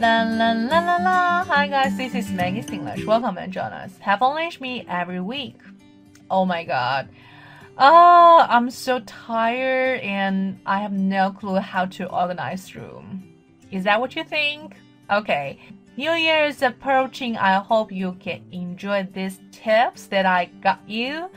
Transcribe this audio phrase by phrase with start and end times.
[0.00, 1.44] La la la la la.
[1.44, 3.04] Hi guys, this is Maggie English.
[3.04, 3.98] Welcome and join us.
[3.98, 5.60] Have English me every week.
[6.30, 7.10] Oh my god.
[7.76, 13.22] Oh, I'm so tired and I have no clue how to organize room.
[13.70, 14.74] Is that what you think?
[15.10, 15.58] Okay.
[15.98, 17.36] New Year is approaching.
[17.36, 21.28] I hope you can enjoy these tips that I got you.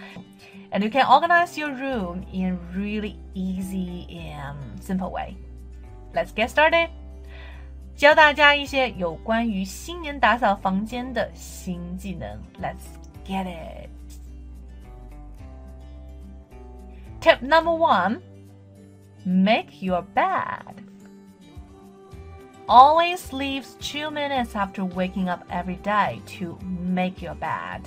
[0.72, 5.36] And you can organize your room in really easy and simple way.
[6.16, 6.90] Let's get started.
[7.96, 12.28] 教大家一些有关于新年打扫房间的新技能。
[12.62, 12.76] Let's
[13.26, 13.90] get it.
[17.22, 18.20] Tip number one:
[19.26, 20.76] Make your bed.
[22.66, 27.82] Always leaves two minutes after waking up every day to make your bed.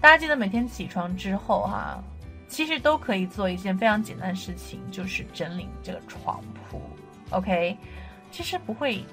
[0.00, 2.02] 大家记得每天起床之后哈，
[2.48, 6.82] 其实都可以做一件非常简单的事情，就是整理这个床铺。
[7.30, 7.76] OK，
[8.35, 9.03] 其实不会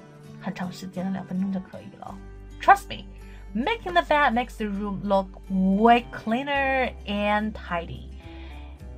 [0.41, 2.15] 很长时间，两分钟就可以了。
[2.61, 3.05] Trust me,
[3.53, 8.09] making the bed makes the room look way cleaner and tidy,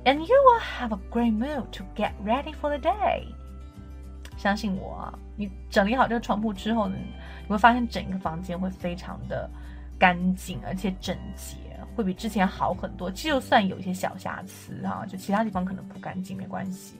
[0.04, 3.24] and you will have a great mood to get ready for the day.
[4.36, 6.96] 相信我啊，你整理好这个床铺之后呢，
[7.44, 9.48] 你会发现整个房间会非常的
[9.98, 11.56] 干净，而且整洁，
[11.94, 13.08] 会比之前好很多。
[13.10, 16.96] 就算有一些小瑕疵哈，就其他地方可能不干净没关系。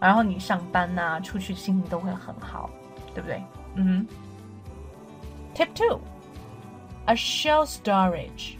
[0.00, 2.68] 然后你上班呐、啊，出去心情都会很好，
[3.14, 3.42] 对不对？
[3.74, 4.06] 嗯哼。
[5.54, 6.00] Tip two,
[7.06, 8.56] a shelf storage.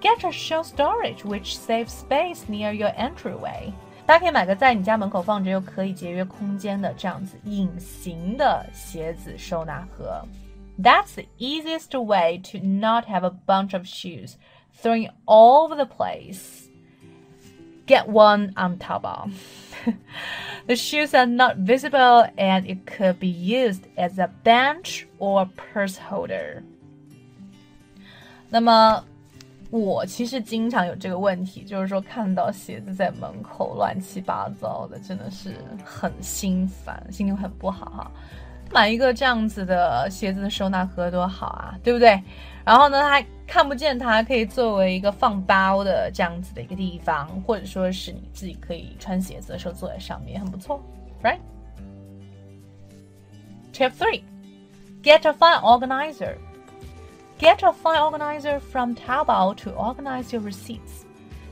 [0.00, 3.72] Get a shelf storage which saves space near your entryway.
[4.06, 10.24] 大家可以买个在你家门口放着又可以节约空间的这样子隐形的鞋子收纳盒。
[10.80, 14.34] That's the easiest way to not have a bunch of shoes
[14.80, 16.68] thrown all over the place.
[17.90, 19.30] Get one on Taobao.
[20.66, 25.96] the shoes are not visible and it could be used as a bench or purse
[25.96, 26.62] holder.
[28.48, 29.04] 那么
[29.70, 38.10] 我其实经常有这个问题，就是说看到鞋子在门口乱七八糟的，真的是很心烦，心情很不好哈。
[38.72, 42.22] 买一个这样子的鞋子的收纳盒多好啊，对不对？
[42.64, 50.82] 然后呢，还看不见它，可以作为一个放包的这样子的一个地方，或者说是你自己可以穿鞋子的时候坐在上面，很不错，
[51.22, 54.22] right？Tip three:
[55.02, 56.36] Get a file organizer.
[57.38, 61.04] Get a file organizer from Taobao to organize your receipts,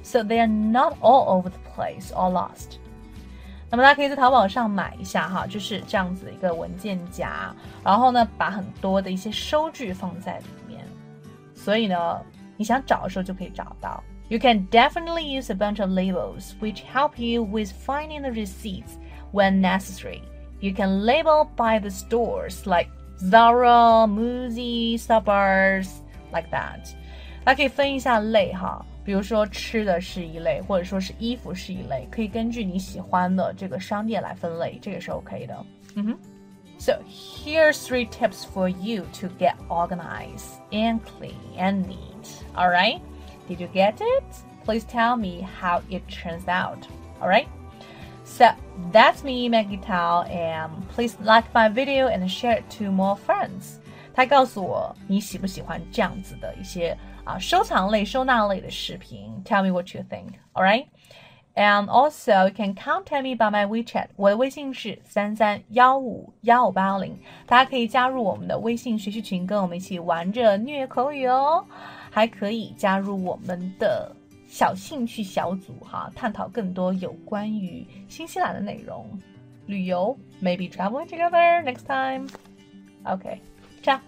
[0.03, 2.78] so they are not all over the place or lost.
[3.72, 7.53] 那么大家可以在淘宝上买一下哈，就是这样子的一个文件夹，
[7.84, 10.84] 然后呢，把很多的一些收据放在里面，
[11.53, 12.22] 所以呢，
[12.57, 14.03] 你想找的时候就可以找到。
[14.28, 18.97] You can definitely use a bunch of labels which help you with finding the receipts
[19.31, 20.22] when necessary.
[20.59, 25.90] You can label by the stores like Zara, Muji, Starbucks,
[26.31, 26.94] like that.
[27.44, 28.86] 大家可以分一下类哈。
[29.09, 35.66] 比如说吃的是一类，或者说是衣服是一类，可以根据你喜欢的这个商店来分类，这个是 OK 的。
[35.94, 36.19] 嗯哼。
[36.77, 42.43] So here's three tips for you to get organized and clean and neat.
[42.55, 43.00] All right?
[43.49, 44.25] Did you get it?
[44.65, 46.87] Please tell me how it turns out.
[47.21, 47.47] All right?
[48.25, 48.47] So
[48.91, 53.78] that's me, Maggie Tao, and please like my video and share it to more friends.
[54.12, 56.97] 他告诉我你喜不喜欢这样子的一些
[57.29, 59.41] 啊收藏类、收纳类的视频。
[59.45, 60.34] Tell me what you think.
[60.53, 60.88] All right.
[61.56, 64.07] And also, you can contact me by my WeChat.
[64.16, 71.66] 我的微信是三三幺五幺五八零，大家可以加入我们的微信学习群，跟我们一起玩着虐口语哦。
[72.09, 74.16] 还可以加入我们的
[74.47, 79.07] 小兴趣小组哈，探讨更多有关于新西兰的内容，
[79.66, 82.28] 旅游，maybe traveling together next time.
[83.03, 83.39] Okay,
[83.84, 84.00] ciao.